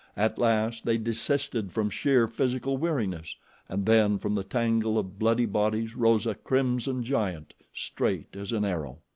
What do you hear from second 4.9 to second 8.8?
of bloody bodies rose a crimson giant, straight as an